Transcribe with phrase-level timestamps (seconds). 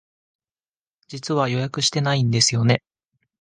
[1.09, 2.81] 実は予約してないんですよね。